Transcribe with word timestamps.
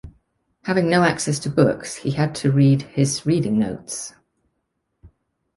Having 0.63 0.89
no 0.89 1.03
access 1.03 1.37
to 1.37 1.49
books, 1.51 1.97
he 1.97 2.09
had 2.09 2.33
to 2.33 2.51
read 2.51 2.81
his 2.81 3.23
reading 3.27 3.59
notes. 3.59 4.15